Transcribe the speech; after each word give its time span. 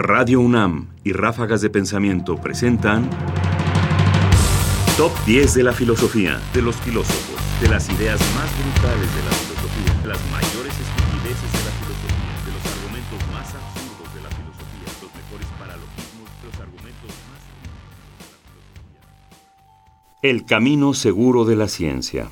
Radio 0.00 0.38
UNAM 0.38 0.86
y 1.02 1.12
Ráfagas 1.12 1.60
de 1.60 1.70
Pensamiento 1.70 2.36
presentan 2.36 3.10
Top 4.96 5.10
10 5.26 5.54
de 5.54 5.64
la 5.64 5.72
filosofía, 5.72 6.40
de 6.54 6.62
los 6.62 6.76
filósofos, 6.76 7.34
de 7.60 7.68
las 7.68 7.88
ideas 7.88 8.20
más 8.36 8.48
brutales 8.62 9.12
de 9.12 9.22
la 9.24 9.32
filosofía, 9.32 10.00
de 10.00 10.08
las 10.08 10.20
mayores 10.30 10.72
estupideces 10.78 11.50
de 11.50 11.64
la 11.66 11.74
filosofía, 11.82 12.30
de 12.46 12.52
los 12.54 12.64
argumentos 12.78 13.18
más 13.32 13.48
absurdos 13.58 14.14
de 14.14 14.20
la 14.22 14.30
filosofía, 14.30 14.86
los 15.02 15.12
mejores 15.16 15.48
paralogismos, 15.58 16.30
los 16.44 16.60
argumentos 16.60 17.10
más 17.26 17.42
de 17.42 17.50
la 17.50 17.82
filosofía. 18.54 19.00
El 20.22 20.44
camino 20.46 20.94
seguro 20.94 21.44
de 21.44 21.56
la 21.56 21.66
ciencia. 21.66 22.30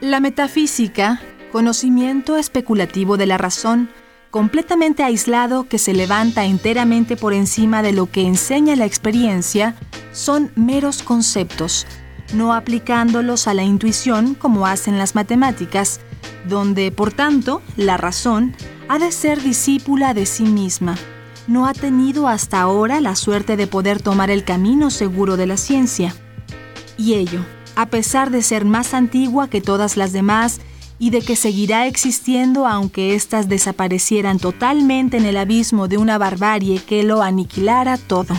La 0.00 0.20
metafísica, 0.20 1.20
conocimiento 1.52 2.38
especulativo 2.38 3.18
de 3.18 3.26
la 3.26 3.36
razón, 3.36 3.90
completamente 4.30 5.02
aislado 5.02 5.68
que 5.68 5.78
se 5.78 5.92
levanta 5.92 6.44
enteramente 6.44 7.16
por 7.16 7.32
encima 7.32 7.82
de 7.82 7.92
lo 7.92 8.06
que 8.06 8.22
enseña 8.22 8.76
la 8.76 8.86
experiencia, 8.86 9.74
son 10.12 10.50
meros 10.54 11.02
conceptos, 11.02 11.86
no 12.32 12.54
aplicándolos 12.54 13.48
a 13.48 13.54
la 13.54 13.64
intuición 13.64 14.34
como 14.34 14.66
hacen 14.66 14.98
las 14.98 15.14
matemáticas, 15.14 16.00
donde, 16.48 16.92
por 16.92 17.12
tanto, 17.12 17.60
la 17.76 17.96
razón 17.96 18.54
ha 18.88 18.98
de 18.98 19.12
ser 19.12 19.42
discípula 19.42 20.14
de 20.14 20.26
sí 20.26 20.44
misma. 20.44 20.96
No 21.46 21.66
ha 21.66 21.72
tenido 21.72 22.28
hasta 22.28 22.60
ahora 22.60 23.00
la 23.00 23.16
suerte 23.16 23.56
de 23.56 23.66
poder 23.66 24.00
tomar 24.00 24.30
el 24.30 24.44
camino 24.44 24.90
seguro 24.90 25.36
de 25.36 25.46
la 25.46 25.56
ciencia. 25.56 26.14
Y 26.96 27.14
ello, 27.14 27.40
a 27.74 27.86
pesar 27.86 28.30
de 28.30 28.42
ser 28.42 28.64
más 28.64 28.94
antigua 28.94 29.48
que 29.48 29.60
todas 29.60 29.96
las 29.96 30.12
demás 30.12 30.60
y 31.00 31.10
de 31.10 31.22
que 31.22 31.34
seguirá 31.34 31.86
existiendo 31.86 32.66
aunque 32.68 33.14
éstas 33.14 33.48
desaparecieran 33.48 34.38
totalmente 34.38 35.16
en 35.16 35.24
el 35.24 35.38
abismo 35.38 35.88
de 35.88 35.96
una 35.96 36.18
barbarie 36.18 36.78
que 36.78 37.02
lo 37.02 37.22
aniquilara 37.22 37.96
todo. 37.96 38.34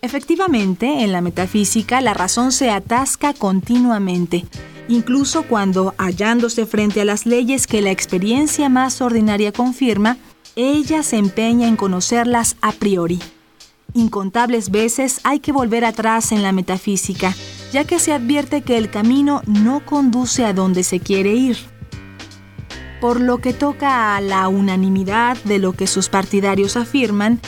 Efectivamente, 0.00 1.04
en 1.04 1.12
la 1.12 1.20
metafísica 1.20 2.00
la 2.00 2.14
razón 2.14 2.52
se 2.52 2.70
atasca 2.70 3.34
continuamente, 3.34 4.46
incluso 4.88 5.42
cuando, 5.42 5.94
hallándose 5.98 6.64
frente 6.64 7.02
a 7.02 7.04
las 7.04 7.26
leyes 7.26 7.66
que 7.66 7.82
la 7.82 7.90
experiencia 7.90 8.70
más 8.70 9.02
ordinaria 9.02 9.52
confirma, 9.52 10.16
ella 10.56 11.02
se 11.02 11.18
empeña 11.18 11.68
en 11.68 11.76
conocerlas 11.76 12.56
a 12.62 12.72
priori. 12.72 13.20
Incontables 13.92 14.70
veces 14.70 15.20
hay 15.22 15.40
que 15.40 15.52
volver 15.52 15.84
atrás 15.84 16.32
en 16.32 16.42
la 16.42 16.52
metafísica, 16.52 17.34
ya 17.72 17.84
que 17.84 17.98
se 17.98 18.12
advierte 18.12 18.62
que 18.62 18.78
el 18.78 18.90
camino 18.90 19.42
no 19.46 19.84
conduce 19.84 20.44
a 20.44 20.52
donde 20.52 20.82
se 20.82 21.00
quiere 21.00 21.34
ir. 21.34 21.56
Por 23.00 23.20
lo 23.20 23.38
que 23.38 23.52
toca 23.52 24.16
a 24.16 24.20
la 24.20 24.48
unanimidad 24.48 25.36
de 25.44 25.58
lo 25.58 25.72
que 25.72 25.86
sus 25.86 26.08
partidarios 26.08 26.76
afirman, 26.76 27.40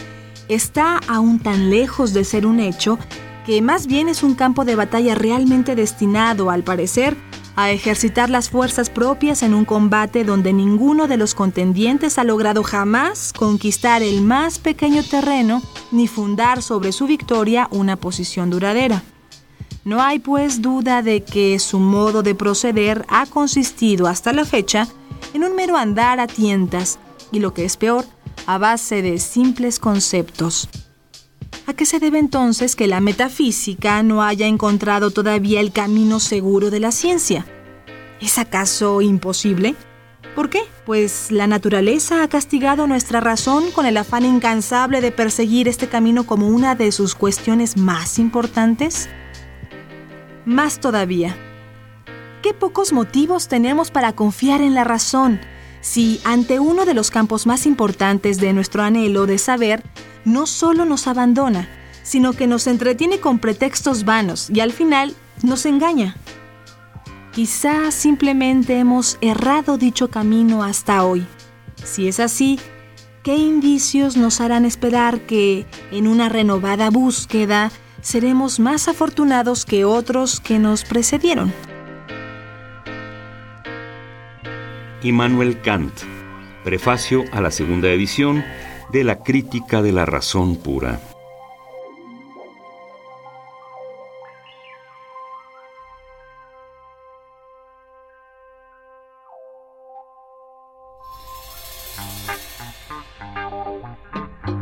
está 0.49 1.01
aún 1.09 1.39
tan 1.39 1.71
lejos 1.71 2.13
de 2.13 2.25
ser 2.25 2.47
un 2.47 2.61
hecho 2.61 2.99
que 3.47 3.63
más 3.63 3.87
bien 3.87 4.09
es 4.09 4.23
un 4.23 4.35
campo 4.35 4.65
de 4.65 4.77
batalla 4.77 5.15
realmente 5.15 5.75
destinado, 5.75 6.51
al 6.51 6.63
parecer, 6.63 7.17
a 7.57 7.71
ejercitar 7.71 8.31
las 8.31 8.49
fuerzas 8.49 8.91
propias 8.91 9.43
en 9.43 9.55
un 9.55 9.65
combate 9.65 10.25
donde 10.25 10.53
ninguno 10.53 11.09
de 11.09 11.17
los 11.17 11.35
contendientes 11.35 12.19
ha 12.19 12.25
logrado 12.25 12.63
jamás 12.63 13.33
conquistar 13.33 14.03
el 14.03 14.23
más 14.23 14.59
pequeño 14.59 15.03
terreno 15.03 15.63
ni 15.91 16.07
fundar 16.07 16.63
sobre 16.63 16.93
su 16.93 17.07
victoria 17.07 17.69
una 17.71 17.97
posición 17.97 18.51
duradera. 18.51 19.03
No 19.85 20.03
hay 20.03 20.19
pues 20.19 20.61
duda 20.61 21.03
de 21.03 21.23
que 21.23 21.59
su 21.59 21.79
modo 21.79 22.23
de 22.23 22.35
proceder 22.35 23.07
ha 23.09 23.27
consistido 23.27 24.07
hasta 24.07 24.33
la 24.33 24.45
fecha 24.45 24.87
en 25.33 25.45
un 25.45 25.55
mero 25.55 25.77
andar 25.77 26.21
a 26.21 26.27
tientas 26.27 26.99
y 27.33 27.39
lo 27.39 27.55
que 27.55 27.65
es 27.65 27.77
peor, 27.77 28.05
a 28.47 28.59
base 28.59 29.03
de 29.03 29.19
simples 29.19 29.79
conceptos. 29.79 30.69
¿A 31.67 31.73
qué 31.73 31.87
se 31.87 32.01
debe 32.01 32.19
entonces 32.19 32.75
que 32.75 32.89
la 32.89 33.01
metafísica 33.01 34.03
no 34.03 34.23
haya 34.23 34.47
encontrado 34.47 35.11
todavía 35.11 35.61
el 35.61 35.73
camino 35.73 36.21
seguro 36.21 36.71
de 36.71 36.81
la 36.81 36.91
ciencia? 36.91 37.47
¿Es 38.21 38.39
acaso 38.39 39.01
imposible? 39.01 39.77
¿Por 40.35 40.51
qué? 40.51 40.61
Pues 40.85 41.31
la 41.31 41.47
naturaleza 41.47 42.23
ha 42.23 42.29
castigado 42.29 42.87
nuestra 42.87 43.21
razón 43.21 43.71
con 43.71 43.87
el 43.87 43.97
afán 43.97 44.25
incansable 44.25 45.01
de 45.01 45.11
perseguir 45.11 45.69
este 45.69 45.89
camino 45.89 46.25
como 46.25 46.49
una 46.49 46.75
de 46.75 46.93
sus 46.93 47.15
cuestiones 47.15 47.77
más 47.77 48.19
importantes. 48.19 49.09
Más 50.51 50.81
todavía, 50.81 51.37
¿qué 52.43 52.53
pocos 52.53 52.93
motivos 52.93 53.47
tenemos 53.47 53.93
para 53.93 54.15
confiar 54.15 54.63
en 54.63 54.75
la 54.75 54.83
razón? 54.83 55.39
si 55.81 56.21
ante 56.25 56.59
uno 56.59 56.85
de 56.85 56.93
los 56.93 57.13
campos 57.13 57.47
más 57.47 57.67
importantes 57.67 58.39
de 58.39 58.53
nuestro 58.53 58.83
anhelo 58.83 59.27
de 59.27 59.39
saber, 59.39 59.85
no 60.25 60.47
solo 60.47 60.85
nos 60.85 61.07
abandona, 61.07 61.69
sino 62.03 62.33
que 62.33 62.49
nos 62.49 62.67
entretiene 62.67 63.21
con 63.21 63.39
pretextos 63.39 64.05
vanos 64.05 64.51
y 64.51 64.59
al 64.59 64.73
final 64.73 65.15
nos 65.45 65.67
engaña. 65.67 66.17
Quizá 67.33 67.93
simplemente 67.93 68.77
hemos 68.81 69.19
errado 69.21 69.79
dicho 69.79 70.11
camino 70.11 70.65
hasta 70.65 71.05
hoy. 71.05 71.25
Si 71.85 72.09
es 72.09 72.19
así, 72.19 72.59
¿qué 73.23 73.37
indicios 73.37 74.17
nos 74.17 74.41
harán 74.41 74.65
esperar 74.65 75.21
que, 75.21 75.65
en 75.93 76.09
una 76.09 76.29
renovada 76.29 76.91
búsqueda, 76.91 77.71
seremos 78.03 78.61
más 78.61 78.89
afortunados 78.89 79.65
que 79.65 79.85
otros 79.85 80.41
que 80.41 80.59
nos 80.59 80.85
precedieron? 80.85 81.53
Immanuel 85.03 85.61
Kant, 85.63 85.93
prefacio 86.65 87.25
a 87.33 87.41
la 87.41 87.51
segunda 87.51 87.89
edición 87.89 88.45
de 88.93 89.05
la 89.05 89.23
Crítica 89.23 89.83
de 89.83 89.93
la 89.93 90.05
Razón 90.05 90.57
Pura. 90.57 91.01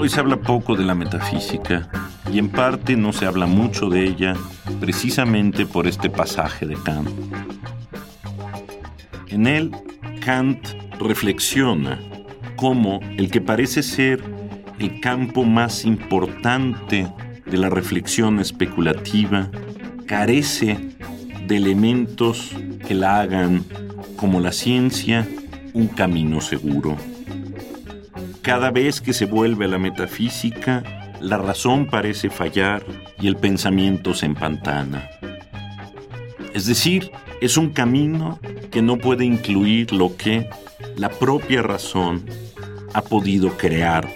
Hoy 0.00 0.08
se 0.08 0.20
habla 0.20 0.36
poco 0.36 0.76
de 0.76 0.84
la 0.84 0.94
metafísica 0.94 1.90
y 2.32 2.38
en 2.38 2.48
parte 2.48 2.96
no 2.96 3.12
se 3.12 3.26
habla 3.26 3.46
mucho 3.46 3.88
de 3.88 4.04
ella 4.04 4.34
precisamente 4.80 5.66
por 5.66 5.86
este 5.86 6.10
pasaje 6.10 6.66
de 6.66 6.76
Kant. 6.76 7.08
En 9.28 9.46
él 9.46 9.72
Kant 10.24 10.68
reflexiona 10.98 11.98
cómo 12.56 13.00
el 13.16 13.30
que 13.30 13.40
parece 13.40 13.82
ser 13.82 14.22
el 14.78 15.00
campo 15.00 15.44
más 15.44 15.84
importante 15.84 17.08
de 17.46 17.56
la 17.56 17.70
reflexión 17.70 18.40
especulativa 18.40 19.50
carece 20.06 20.78
de 21.46 21.56
elementos 21.56 22.50
que 22.86 22.94
la 22.94 23.20
hagan, 23.20 23.64
como 24.16 24.40
la 24.40 24.52
ciencia, 24.52 25.26
un 25.72 25.88
camino 25.88 26.40
seguro. 26.40 26.96
Cada 28.42 28.70
vez 28.70 29.00
que 29.00 29.12
se 29.12 29.26
vuelve 29.26 29.66
a 29.66 29.68
la 29.68 29.78
metafísica, 29.78 30.82
la 31.20 31.38
razón 31.38 31.86
parece 31.86 32.30
fallar 32.30 32.84
y 33.20 33.26
el 33.26 33.36
pensamiento 33.36 34.14
se 34.14 34.26
empantana. 34.26 35.08
Es 36.54 36.66
decir, 36.66 37.10
es 37.40 37.56
un 37.56 37.70
camino 37.70 38.38
que 38.70 38.82
no 38.82 38.98
puede 38.98 39.24
incluir 39.24 39.92
lo 39.92 40.16
que 40.16 40.48
la 40.96 41.08
propia 41.08 41.62
razón 41.62 42.24
ha 42.94 43.02
podido 43.02 43.56
crear, 43.56 44.08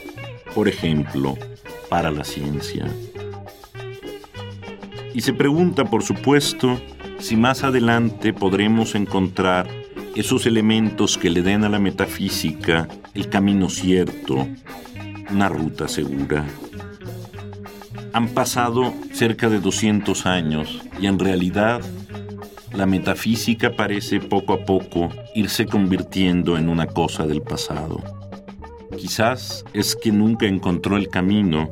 por 0.54 0.68
ejemplo, 0.68 1.36
para 1.88 2.10
la 2.10 2.24
ciencia. 2.24 2.86
Y 5.14 5.20
se 5.20 5.32
pregunta, 5.32 5.84
por 5.84 6.02
supuesto, 6.02 6.80
si 7.18 7.36
más 7.36 7.64
adelante 7.64 8.32
podremos 8.32 8.94
encontrar 8.94 9.68
esos 10.14 10.46
elementos 10.46 11.16
que 11.16 11.30
le 11.30 11.42
den 11.42 11.64
a 11.64 11.68
la 11.68 11.78
metafísica 11.78 12.88
el 13.14 13.28
camino 13.28 13.68
cierto, 13.68 14.48
una 15.30 15.48
ruta 15.48 15.86
segura. 15.86 16.46
Han 18.12 18.28
pasado 18.28 18.92
cerca 19.12 19.48
de 19.48 19.58
200 19.58 20.26
años 20.26 20.82
y 21.00 21.06
en 21.06 21.18
realidad 21.18 21.80
la 22.72 22.86
metafísica 22.86 23.74
parece 23.74 24.20
poco 24.20 24.52
a 24.52 24.64
poco 24.64 25.08
irse 25.34 25.66
convirtiendo 25.66 26.56
en 26.58 26.68
una 26.68 26.86
cosa 26.86 27.26
del 27.26 27.42
pasado. 27.42 28.02
Quizás 28.96 29.64
es 29.72 29.96
que 29.96 30.12
nunca 30.12 30.46
encontró 30.46 30.96
el 30.96 31.08
camino, 31.08 31.70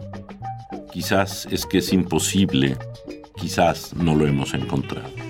quizás 0.93 1.47
es 1.51 1.67
que 1.67 1.79
es 1.79 1.93
imposible, 1.93 2.77
quizás 3.37 3.95
no 3.95 4.15
lo 4.15 4.27
hemos 4.27 4.55
encontrado. 4.55 5.30